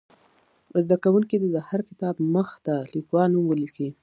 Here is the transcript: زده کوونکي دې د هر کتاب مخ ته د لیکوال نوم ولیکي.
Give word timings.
زده 0.85 0.97
کوونکي 1.03 1.35
دې 1.41 1.49
د 1.55 1.57
هر 1.69 1.81
کتاب 1.89 2.15
مخ 2.33 2.49
ته 2.65 2.73
د 2.81 2.87
لیکوال 2.95 3.29
نوم 3.33 3.45
ولیکي. 3.47 3.89